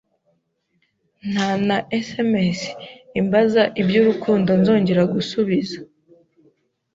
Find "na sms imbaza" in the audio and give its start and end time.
1.67-3.61